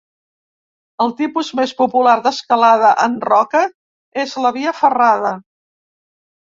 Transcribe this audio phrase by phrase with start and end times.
[1.05, 3.65] El tipus més popular d'escalada en roca
[4.27, 5.41] és la via ferrada.